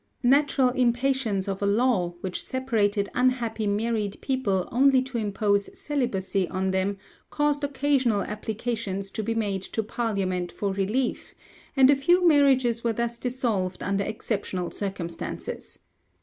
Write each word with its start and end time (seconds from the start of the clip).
Natural 0.23 0.69
impatience 0.69 1.47
of 1.47 1.61
a 1.61 1.67
law 1.67 2.15
which 2.21 2.43
separated 2.43 3.07
unhappy 3.13 3.67
married 3.67 4.17
people 4.19 4.67
only 4.71 4.99
to 5.03 5.19
impose 5.19 5.69
celibacy 5.77 6.47
on 6.47 6.71
them, 6.71 6.97
caused 7.29 7.63
occasional 7.63 8.23
applications 8.23 9.11
to 9.11 9.21
be 9.21 9.35
made 9.35 9.61
to 9.61 9.83
Parliament 9.83 10.51
for 10.51 10.71
relief, 10.73 11.35
and 11.77 11.91
a 11.91 11.95
few 11.95 12.27
marriages 12.27 12.83
were 12.83 12.93
thus 12.93 13.19
dissolved 13.19 13.83
under 13.83 14.03
exceptional 14.03 14.71
circumstances. 14.71 15.77